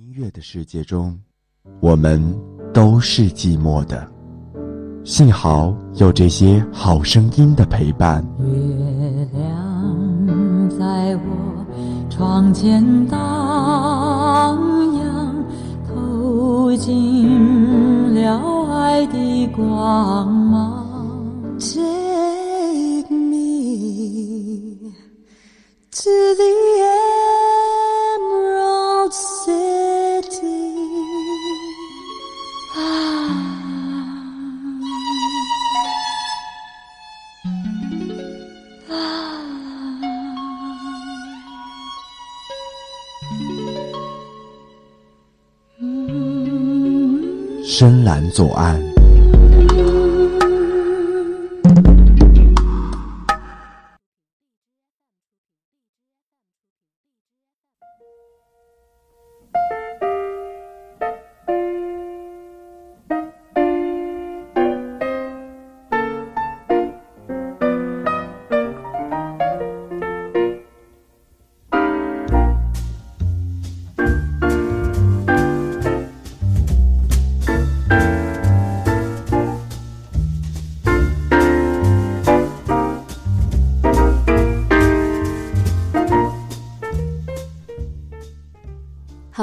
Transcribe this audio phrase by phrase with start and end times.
[0.00, 1.18] 音乐的世界中，
[1.80, 2.22] 我们
[2.72, 4.08] 都是寂寞的。
[5.02, 8.24] 幸好有这些好声音的陪伴。
[8.38, 11.66] 月亮在我
[12.08, 13.18] 窗前荡
[14.98, 15.44] 漾，
[15.88, 18.38] 透进了
[18.72, 20.86] 爱的光芒。
[21.58, 24.92] Take me
[25.90, 26.44] to the
[26.84, 27.47] emerald
[47.78, 48.87] 深蓝左岸。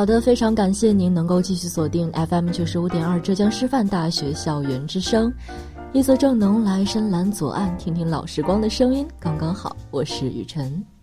[0.05, 5.33] 好的，非常感谢您能够继续锁定 FM 九十五点二浙江师范大学校园之声，
[5.93, 9.75] 夜色正浓来深蓝左岸，听听老时光的声音，刚刚好。
[9.89, 10.94] 我是雨晨。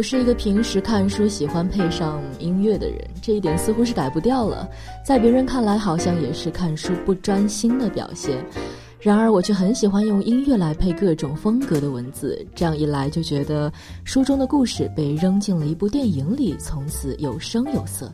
[0.00, 4.66] 我是一个平时看书喜欢配上音乐的人，这一点似乎是改不掉了。
[5.04, 8.42] 在别人看来，好像也是看书不专心的表现。
[8.98, 13.70] 然而，我却很喜欢用音乐来配各种风格的文字，这样一来，就觉得
[14.02, 18.10] 书中的故事被扔进了一部电影里，从此有声有色。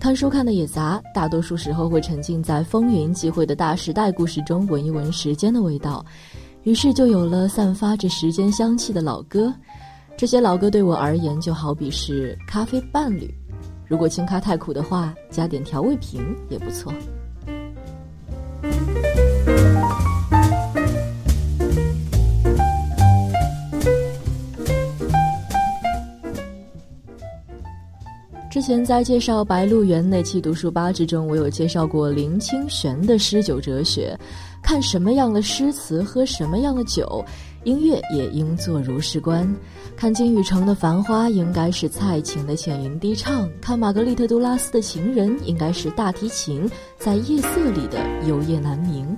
[0.00, 6.02] 看书看的也杂，大多数时候会沉浸在风云际会的大时代故事中，闻一闻时间的味道，
[6.62, 9.52] 于是就有了散发着时间香气的老歌。
[10.18, 13.32] 这些老歌对我而言就好比是咖啡伴侣，
[13.86, 16.92] 如果清咖太苦的话，加点调味瓶也不错。
[28.50, 34.18] 之前在介绍《白鹿原》那期读书吧之中，我有介绍过林清玄的诗酒哲学，
[34.64, 37.24] 看什么样的诗词，喝什么样的酒。
[37.64, 39.54] 音乐也应作如是观，
[39.96, 49.14] 看金宇澄的《繁花》应该是蔡琴的浅吟低唱，看玛格丽特·杜拉斯的《情人》应该是大提琴在夜色里的幽咽难明，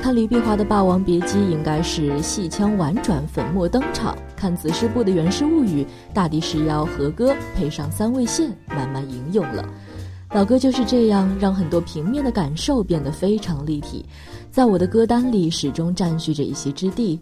[0.00, 5.84] 看李碧华的《霸王别姬》应该是戏腔婉转粉墨登场，看子师部的《源氏物语》
[6.14, 9.68] 大抵是要和歌配上三味线慢慢吟咏了。
[10.32, 14.06] 老歌就是这样，让很多平面的感受变得非常立体，
[14.48, 17.18] 在我的歌单里始终占据着一席之地。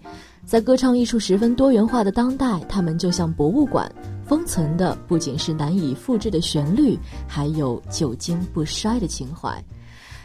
[0.48, 3.86] 在歌唱艺术十分多元化的当代，他们就像博物馆，
[4.25, 9.62] 封存的不仅是难以复制的旋律，还有久经不衰的情怀。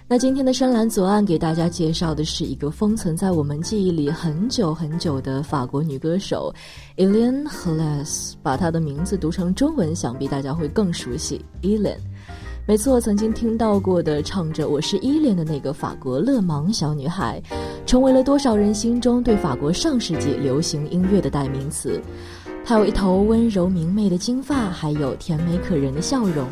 [0.07, 6.53] 那今天的深蓝左岸给大家介绍的是一个封存在我们记忆里很久很久的法国女歌手
[6.95, 11.99] e l i n h e l e s 把她的名字读成中文，想必大家会更熟悉 e l e n
[12.65, 17.41] 没错，曾经听到过的唱着“我是依恋”的那个法国勒芒小女孩，
[17.85, 22.01] 成为了多少人心中对法国上世纪流行音乐的代名词。
[22.63, 26.47] 她有一头温柔明媚的金发，还有甜美可人的笑容，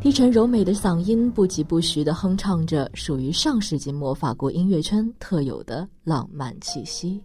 [0.00, 7.20] 低沉柔美的嗓音不疾不徐地哼唱着属于上世纪末法国音乐圈特有的浪漫气息。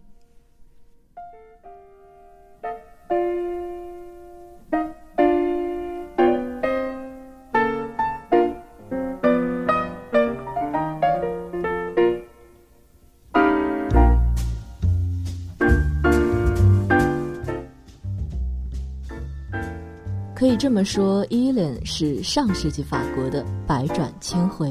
[20.44, 24.70] 可以这么说，伊莲是上世纪法国的百转千回。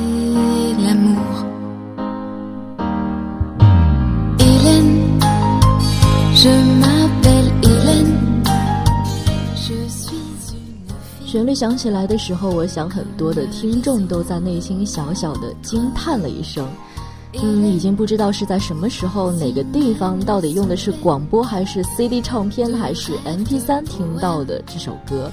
[11.23, 16.67] 旋律响起来的时候，我想很多的听众都在内心小小的惊叹了一声。
[17.33, 25.31] 嗯，已经不知道是在什么时候、哪个地方，到底用的是广播还是 CD 唱片还是 MP3 听到的这首歌。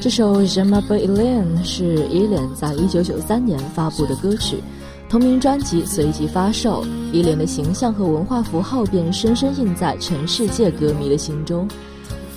[0.00, 4.62] 这首《Je m'appelle Hélène》是 e l a n 在一九九三年发布的歌曲，
[5.08, 11.66] 同名专辑随即发售 e l a n 的形象和文化符号便深深印在全世界歌迷的心中。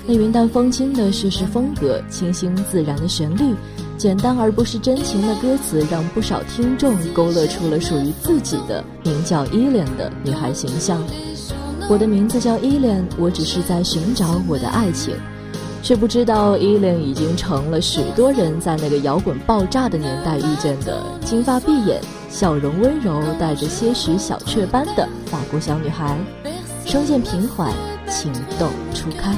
[0.06, 3.56] 那云淡风轻的叙事风格，清新自然的旋律。
[3.98, 11.04] 简单而不失真情的歌词，让不少听众勾勒出了属于自己的名叫依莲的女孩形象。
[11.90, 15.14] 我的名字叫依莲，我只是在寻找我的爱情，
[15.84, 26.18] 却不知道依莲已经成了许多人在那个摇滚爆炸的年代遇见的金发碧眼、笑容温柔、带着些许小雀斑的法国小女孩，
[26.86, 27.74] 声线平缓，
[28.08, 29.36] 情窦初开。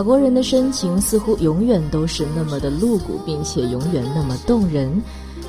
[0.00, 4.90] 法国人的深情似乎永远都是那么的露骨，并且永远那么动人。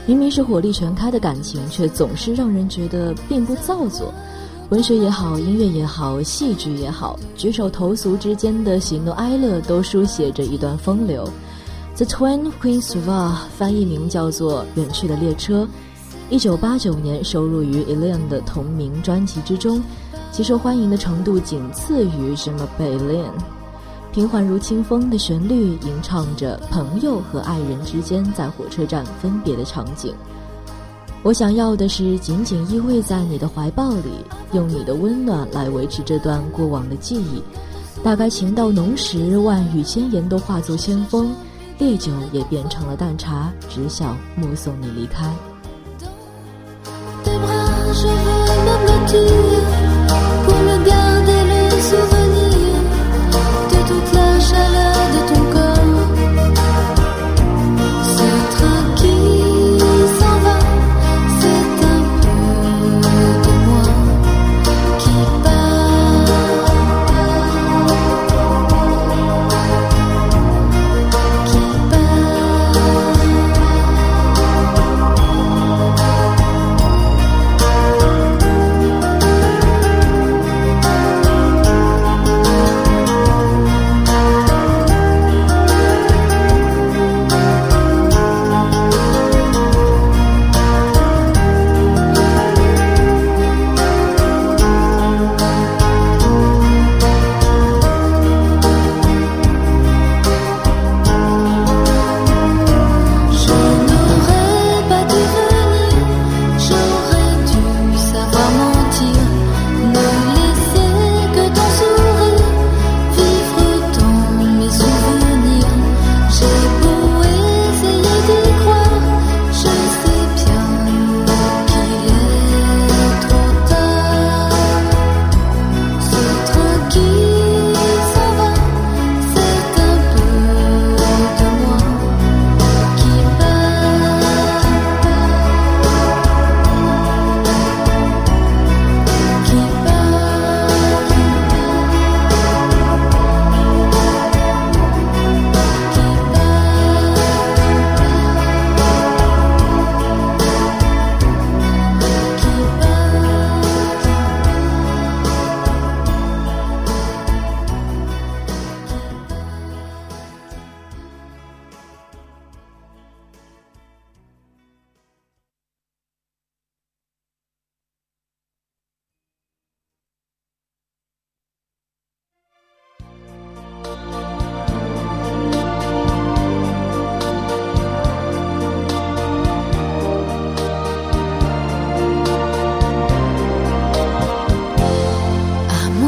[0.06, 4.14] 明明是火力全开的感情，却总是让人觉得并不造作。
[4.68, 11.26] 文学也好，音乐也好，戏剧也好，举手投足之间的喜怒哀乐都书写着一段风流。
[11.96, 15.64] The Twin Queens of a 翻译名叫做《远去的列车》，
[16.30, 19.82] 一九八九年收录于 Elaine 的同名专辑之中，
[20.30, 23.61] 其受欢迎的程度仅次于什么 Elaine。
[24.12, 30.14] 平缓如清风的旋律，吟唱着朋友和爱人之间在火车站分别的场景。
[31.24, 34.12] 我想要的是紧紧依偎在你的怀抱里，
[34.52, 37.42] 用你的温暖来维持这段过往的记忆。
[38.04, 41.34] 大概情到浓时，万语千言都化作千风，
[41.78, 45.34] 烈酒也变成了淡茶，只想目送你离开。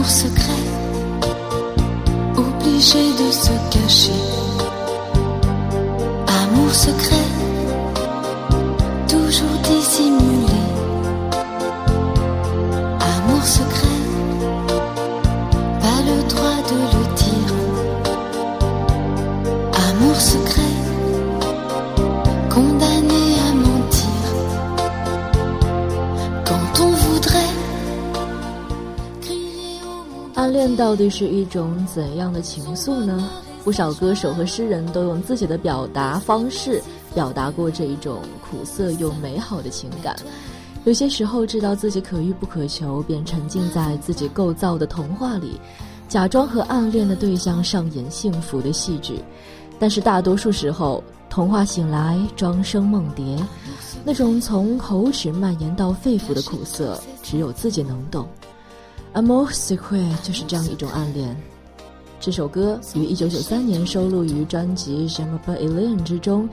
[0.08, 0.68] secret,
[2.38, 4.12] obligé de se cacher.
[6.28, 7.23] Amour secret.
[30.84, 33.30] 到底是一种怎样的情愫呢？
[33.64, 36.84] 不少歌手和诗人都用自己的表达方式
[37.16, 40.14] 表达过这一种苦涩又美好的情感。
[40.84, 45.58] 有些时候知道自己可遇不可求，便沉浸在自己构造的童话里，
[46.10, 49.24] 假装和暗恋的对象上演幸福的戏剧。
[49.80, 53.38] 但是大多数时候，童话醒来，庄生梦蝶，
[54.04, 58.28] 那种从口齿蔓延到肺腑的苦涩，只有自己能懂。
[59.14, 61.36] Amour secret 就是这样一种暗恋。
[62.20, 66.50] 这首歌于一九九三年收录于专辑《j a m a Elaine》之中，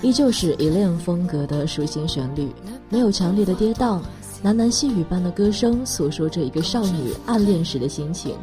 [0.00, 2.48] 依旧是 Elaine 风格的抒情旋律，
[2.88, 4.00] 没有强烈的跌宕，
[4.44, 8.36] 喃喃细语般的歌声诉说着一个少女暗恋时的心情。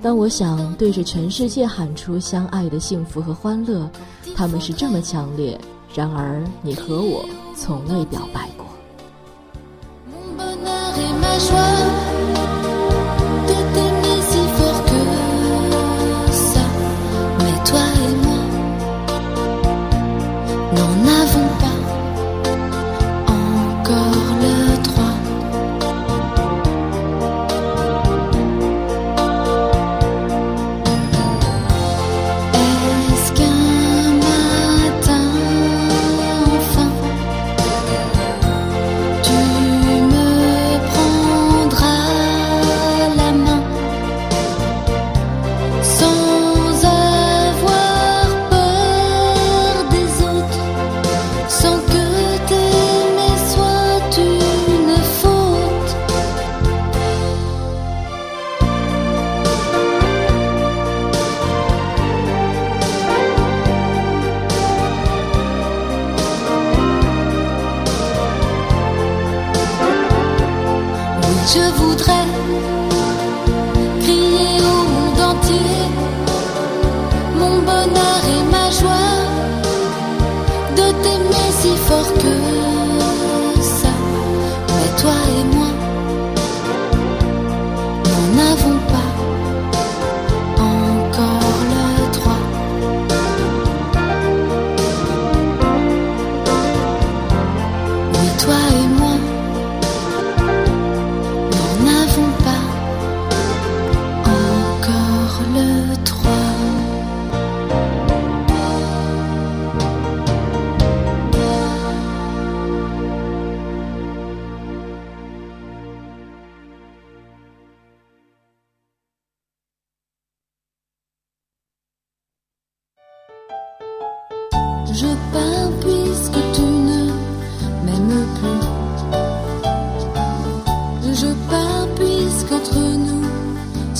[0.00, 3.90] 当我想对着全世界喊出相爱的幸福和欢乐，
[4.36, 5.58] 他们是这么强烈，
[5.92, 8.66] 然而你和我从未表白过。
[21.08, 21.47] love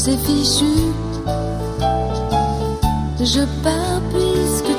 [0.09, 0.65] c'est fichu.
[3.21, 4.78] Je pars puisque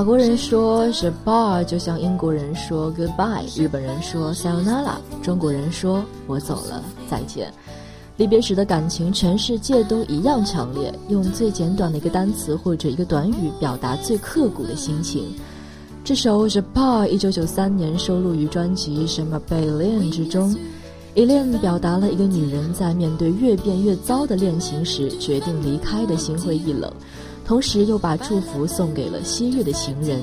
[0.00, 7.52] 法国人说 “je bar” 就像英国人说 “goodbye”，日本人说 “sayonara”，中国人说“我走了，再见”。
[8.16, 15.34] 离别时的感情，全世界都一样强烈，用最简短的一个单词或者一个短语表达最刻骨的心情。
[16.02, 20.56] 这首《Je Pars》一九九三年收录于专辑《什么 b e l i n 之中。
[21.14, 26.90] e l e n 表达了一个女人在面对越变越糟的恋情时决定离开的心灰意冷，
[27.50, 30.22] 同时又把祝福送给了昔日的情人。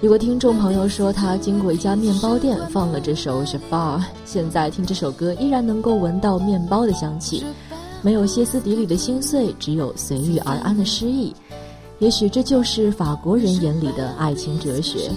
[0.00, 7.44] 有个听众朋友说，他经过一家面包店放了这首《Je Pars》，现在听这首歌依然能够闻到面包的香气，
[8.00, 11.34] 没有歇斯底里的心碎，只有随遇而安的诗意。
[11.98, 15.10] 也许这就是法国人眼里的爱情哲学：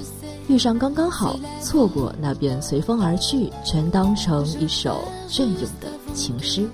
[0.48, 6.68] 遇上刚刚好，错过那便随风而去，全当成一首隽永的情诗。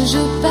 [0.00, 0.49] que je.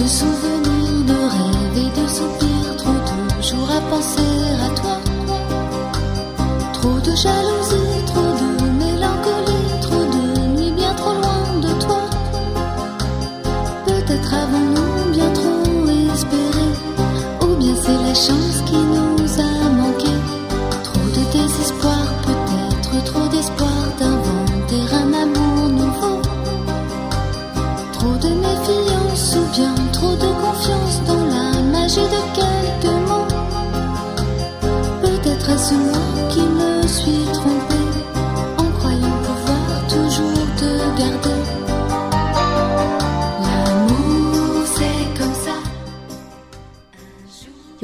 [0.00, 0.49] do sorriso.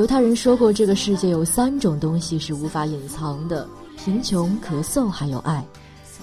[0.07, 3.67] 犹太人说过，这个世界有三种东西是无法隐藏的：
[3.97, 5.67] 贫穷、咳嗽，还有爱。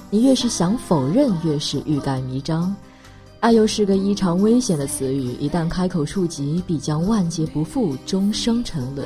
[0.09, 2.73] 你越是想否认，越是欲盖弥彰。
[3.41, 9.05] 爱又是个异常危险的词语，一旦开口触及，必将万劫不复，终生沉沦。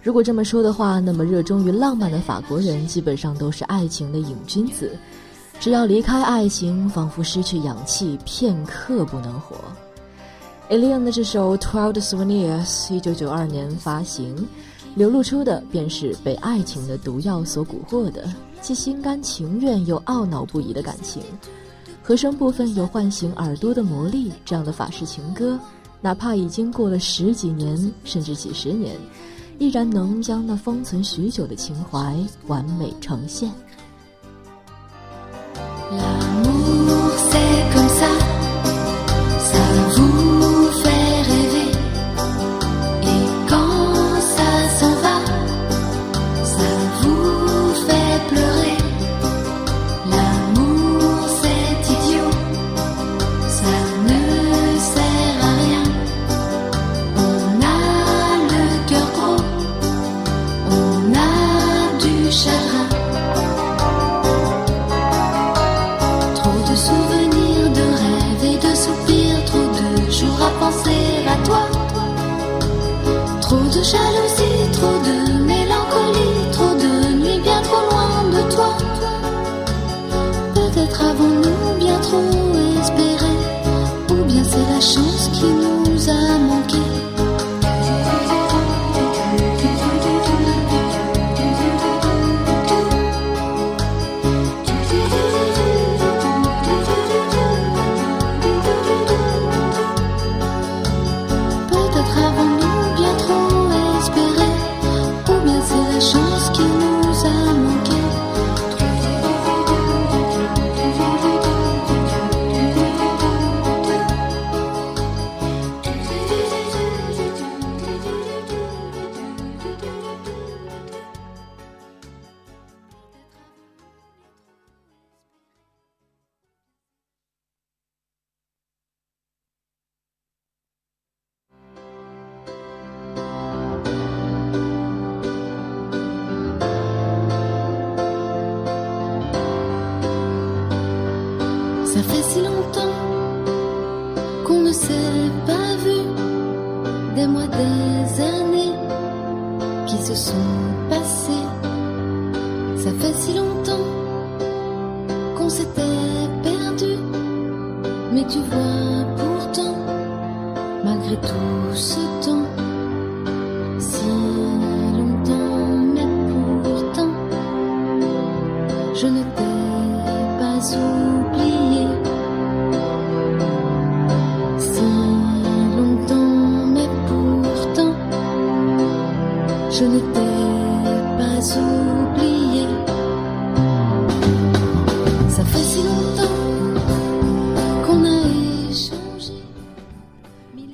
[0.00, 4.96] 如果这么说的话，那么热衷于浪漫的法国人基本上都是爱情的瘾君子，
[5.58, 9.56] 只要离开爱情，仿佛失去氧气，片刻不能活。
[10.70, 14.36] E l i a n 的这首《Twelve Souvenirs》一九九二年发行，
[14.96, 21.22] 流露出的便是被爱情的毒药所蛊惑的，既心甘情愿又懊恼不已的感情。
[22.02, 25.58] 和声部分有唤醒耳朵的魔力，这样的法式情歌，
[26.02, 28.94] 哪怕已经过了十几年甚至几十年，
[29.58, 32.14] 依然能将那封存许久的情怀
[32.46, 33.50] 完美呈现。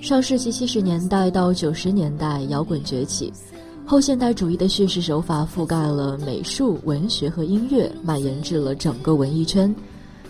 [0.05, 3.33] 上世纪七十年代到九十年代，摇滚崛起，
[3.87, 9.75] 后现代主义的叙事手法覆盖了美术、文学和音乐，蔓延至了整个文艺圈。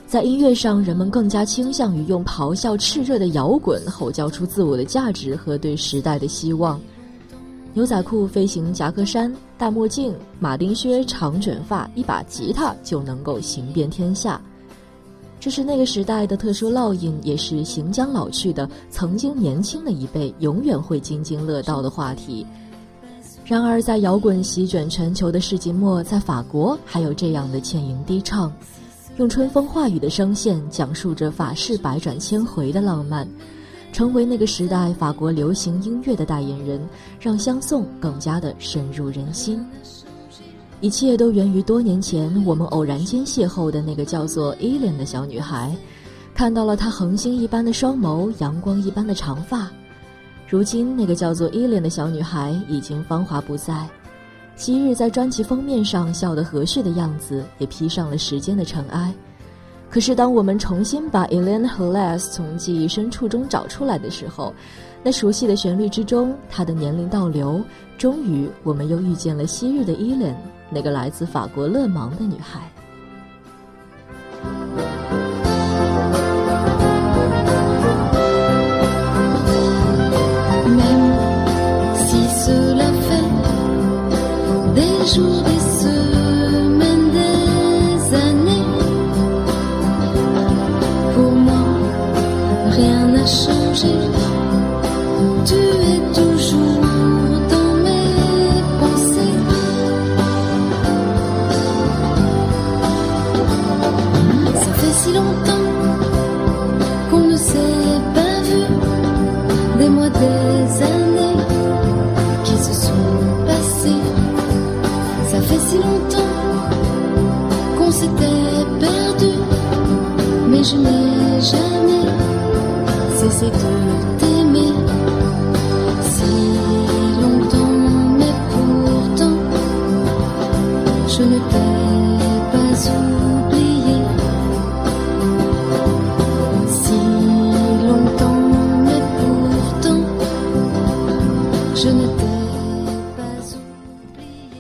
[0.07, 6.81] 在音乐上，人们更加倾向于用咆哮炽热的摇滚吼叫出自我的价值和对时代的希望。
[7.73, 14.41] 牛仔裤、飞行夹克衫、大墨镜、马丁靴、长卷发，一把吉他就能够行遍天下。
[15.45, 22.47] 这是那个时代的特殊烙印，也是行将老去的曾经年轻的一辈永远会津津乐道的话题。
[23.45, 28.51] 然而，在摇滚席卷全球的世纪末，在法国还有这样的倩影低唱，
[29.19, 33.29] 用春风化雨的声线讲述着法式百转千回的浪漫，
[33.93, 36.81] 成为那个时代法国流行音乐的代言人，
[37.21, 39.63] 让相送更加的深入人心。
[40.85, 45.75] 一切都源于多年前我们偶然间邂逅的那个叫做伊莲的小女孩，
[46.35, 49.71] 看到了她恒星一般的双眸，阳光一般的长发。
[50.47, 53.89] 如今，那个叫做伊莲的小女孩已经芳华不再。
[54.57, 59.11] 昔日在专辑封面上笑得和煦的样子，也披上了时间的尘埃。
[59.89, 64.53] 可是，当我们重新把 Elaine h l e s 从记忆深处中找出来的时候，
[65.03, 67.65] 那熟悉的旋律之中，她的年龄倒流，
[67.97, 70.35] 终于，我们又遇见了昔日的 Elaine，
[70.71, 72.75] 那个来自法国勒芒的女孩。
[85.15, 85.54] je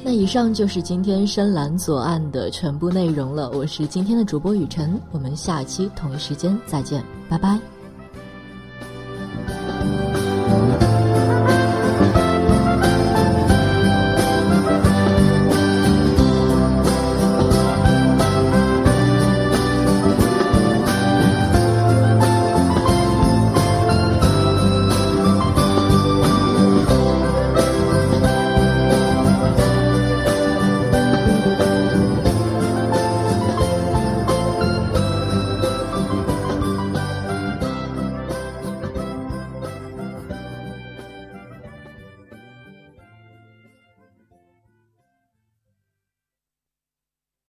[0.02, 3.50] 那以上就是今天深蓝左岸的全部内容了。
[3.52, 7.58] 我是今天的主播雨辰，我们下期同一时间再见，拜拜。